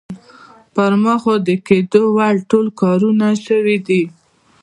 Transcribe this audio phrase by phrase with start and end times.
[0.73, 4.03] پر ما خو د کېدو وړ ټول کارونه شوي دي.